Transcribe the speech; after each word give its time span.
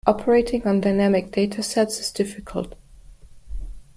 Operating 0.07 0.65
on 0.65 0.81
dynamic 0.81 1.29
data 1.31 1.61
sets 1.61 1.99
is 1.99 2.09
difficult. 2.09 2.73